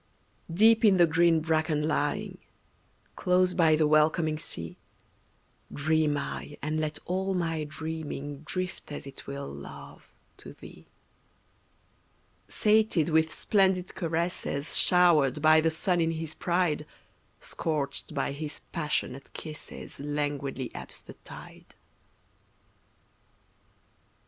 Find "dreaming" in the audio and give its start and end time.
7.65-8.39